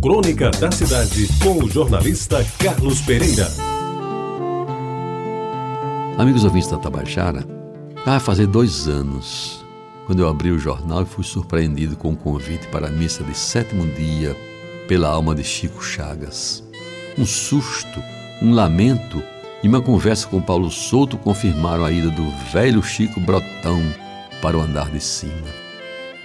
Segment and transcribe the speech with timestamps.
[0.00, 3.48] Crônica da Cidade, com o jornalista Carlos Pereira.
[6.16, 7.44] Amigos ouvintes da Tabajara,
[8.06, 9.64] vai fazer dois anos
[10.06, 13.36] quando eu abri o jornal e fui surpreendido com um convite para a missa de
[13.36, 14.36] sétimo dia
[14.86, 16.62] pela alma de Chico Chagas.
[17.18, 18.00] Um susto,
[18.40, 19.20] um lamento
[19.64, 23.82] e uma conversa com Paulo Souto confirmaram a ida do velho Chico Brotão
[24.40, 25.48] para o andar de cima.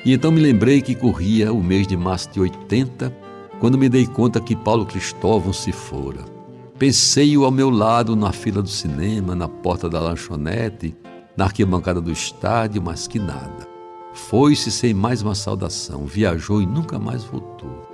[0.06, 3.23] E então me lembrei que corria o mês de março de 80,
[3.64, 6.26] quando me dei conta que Paulo Cristóvão se fora.
[6.78, 10.94] Pensei-o ao meu lado na fila do cinema, na porta da lanchonete,
[11.38, 13.66] na arquibancada do estádio, mas que nada.
[14.14, 17.88] Foi-se sem mais uma saudação, viajou e nunca mais voltou.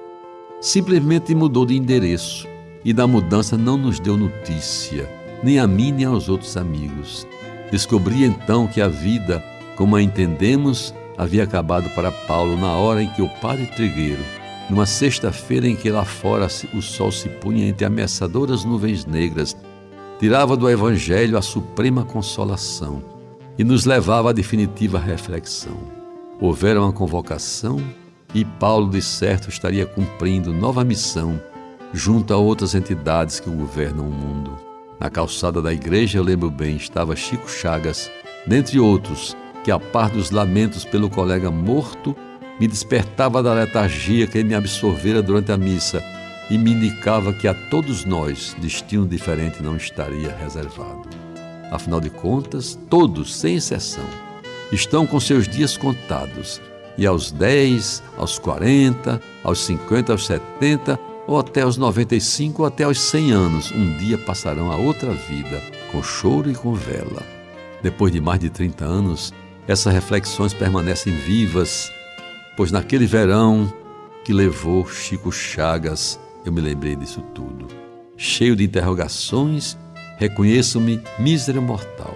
[0.59, 2.47] Simplesmente mudou de endereço
[2.83, 5.07] e da mudança não nos deu notícia,
[5.43, 7.27] nem a mim nem aos outros amigos.
[7.71, 9.39] Descobri então que a vida,
[9.77, 14.38] como a entendemos, havia acabado para Paulo na hora em que o padre Trigueiro,
[14.69, 19.57] numa sexta-feira em que lá fora o sol se punha entre ameaçadoras nuvens negras,
[20.19, 23.01] tirava do Evangelho a suprema consolação
[23.57, 25.77] e nos levava à definitiva reflexão.
[26.39, 27.81] Houvera uma convocação
[28.33, 31.41] e Paulo, de certo, estaria cumprindo nova missão
[31.91, 34.55] junto a outras entidades que governam o mundo.
[34.99, 38.11] Na calçada da igreja, eu lembro bem, estava Chico Chagas,
[38.45, 42.15] dentre outros, que, a par dos lamentos pelo colega morto,
[42.59, 46.03] me despertava da letargia que me absorvera durante a missa
[46.49, 51.07] e me indicava que a todos nós destino diferente não estaria reservado.
[51.71, 54.05] Afinal de contas, todos, sem exceção,
[54.71, 56.59] estão com seus dias contados
[56.97, 62.83] e aos 10, aos 40, aos 50, aos 70 ou até aos 95 ou até
[62.83, 67.21] aos 100 anos, um dia passarão a outra vida, com choro e com vela.
[67.83, 69.31] Depois de mais de 30 anos,
[69.67, 71.91] essas reflexões permanecem vivas,
[72.59, 73.73] pois naquele verão
[74.25, 77.69] que levou Chico Chagas, eu me lembrei disso tudo.
[78.17, 79.77] Cheio de interrogações,
[80.17, 82.13] reconheço-me mísero mortal,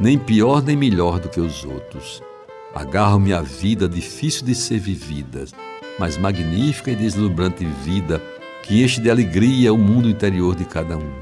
[0.00, 2.22] nem pior nem melhor do que os outros.
[2.74, 5.44] Agarro-me à vida difícil de ser vivida,
[5.98, 8.18] mas magnífica e deslumbrante vida
[8.62, 11.12] que enche de alegria o mundo interior de cada um.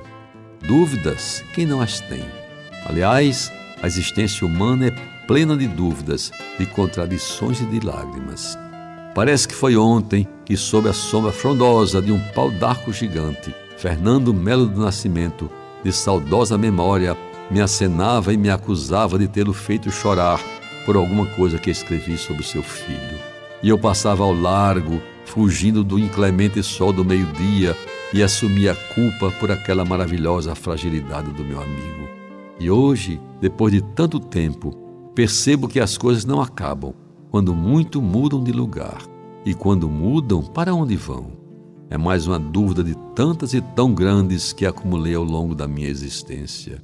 [0.64, 2.24] Dúvidas, quem não as tem?
[2.86, 3.50] Aliás,
[3.82, 4.90] a existência humana é
[5.30, 8.58] plena de dúvidas, de contradições e de lágrimas.
[9.14, 14.34] Parece que foi ontem que, sob a sombra frondosa de um pau d'arco gigante, Fernando
[14.34, 15.48] Melo do Nascimento,
[15.84, 17.16] de saudosa memória,
[17.48, 20.42] me acenava e me acusava de tê-lo feito chorar
[20.84, 23.20] por alguma coisa que escrevi sobre seu filho.
[23.62, 27.76] E eu passava ao largo, fugindo do inclemente sol do meio-dia,
[28.12, 32.08] e assumia a culpa por aquela maravilhosa fragilidade do meu amigo.
[32.58, 36.94] E hoje, depois de tanto tempo, percebo que as coisas não acabam
[37.30, 39.02] quando muito mudam de lugar.
[39.44, 41.32] E quando mudam, para onde vão?
[41.88, 45.88] É mais uma dúvida de tantas e tão grandes que acumulei ao longo da minha
[45.88, 46.82] existência.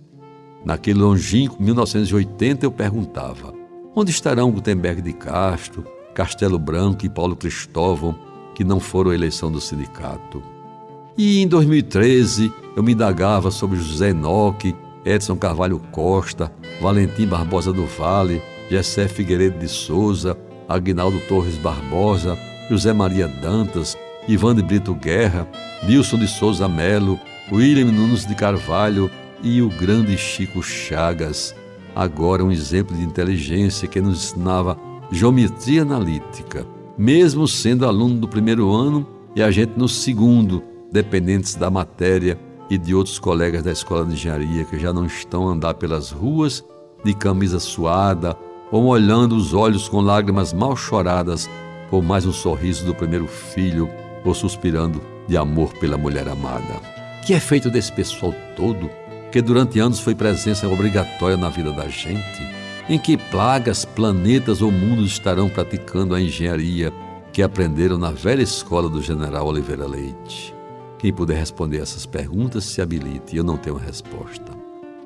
[0.65, 3.53] Naquele longínquo 1980 eu perguntava:
[3.95, 8.17] onde estarão Gutenberg de Castro, Castelo Branco e Paulo Cristóvão,
[8.55, 10.43] que não foram a eleição do sindicato?
[11.17, 14.75] E em 2013 eu me indagava sobre José Enoque
[15.07, 20.37] Edson Carvalho Costa, Valentim Barbosa do Vale, Jessé Figueiredo de Souza,
[20.69, 22.37] Agnaldo Torres Barbosa,
[22.69, 23.97] José Maria Dantas,
[24.27, 25.49] Ivan de Brito Guerra,
[25.85, 27.21] Nilson de Souza Melo,
[27.53, 29.09] William Nunes de Carvalho
[29.41, 31.55] e o grande Chico Chagas,
[31.95, 34.77] agora um exemplo de inteligência que nos ensinava
[35.13, 36.67] geometria analítica,
[36.99, 39.07] mesmo sendo aluno do primeiro ano
[39.37, 42.37] e a gente no segundo, dependentes da matéria
[42.69, 46.11] e de outros colegas da escola de engenharia que já não estão a andar pelas
[46.11, 46.65] ruas
[47.05, 48.37] de camisa suada
[48.71, 51.49] ou molhando os olhos com lágrimas mal choradas
[51.89, 53.89] por mais um sorriso do primeiro filho
[54.25, 56.81] ou suspirando de amor pela mulher amada.
[57.25, 58.91] Que é feito desse pessoal todo
[59.31, 62.43] que durante anos foi presença obrigatória na vida da gente?
[62.89, 66.93] Em que plagas, planetas ou mundos estarão praticando a engenharia
[67.33, 70.56] que aprenderam na velha escola do general Oliveira Leite?
[70.99, 74.53] Quem puder responder essas perguntas se habilite, eu não tenho resposta.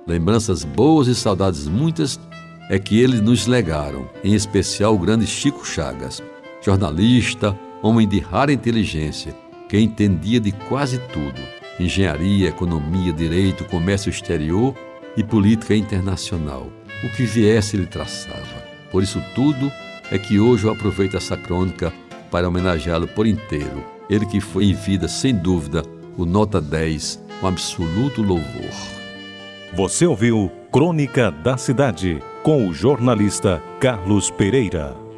[0.06, 2.18] Lembranças boas e saudades muitas
[2.68, 6.22] é que eles nos legaram, em especial o grande Chico Chagas,
[6.62, 9.34] jornalista, homem de rara inteligência,
[9.68, 11.40] que entendia de quase tudo:
[11.78, 14.74] engenharia, economia, direito, comércio exterior
[15.16, 16.70] e política internacional.
[17.02, 18.70] O que viesse ele traçava.
[18.92, 19.72] Por isso tudo
[20.10, 21.92] é que hoje eu aproveito essa crônica
[22.30, 25.82] para homenageá-lo por inteiro ele que foi em vida, sem dúvida,
[26.18, 28.74] o nota 10, um absoluto louvor.
[29.72, 35.09] Você ouviu Crônica da Cidade, com o jornalista Carlos Pereira.